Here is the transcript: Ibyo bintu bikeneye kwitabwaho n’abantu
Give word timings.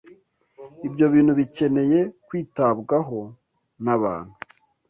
Ibyo 0.87 1.05
bintu 1.13 1.31
bikeneye 1.39 1.99
kwitabwaho 2.27 3.19
n’abantu 3.83 4.33